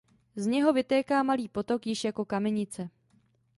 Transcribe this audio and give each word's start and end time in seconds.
Z 0.35 0.45
něho 0.45 0.73
vytéká 0.73 1.23
malý 1.23 1.47
potok 1.49 1.87
již 1.87 2.03
jako 2.03 2.25
Kamenice. 2.25 2.89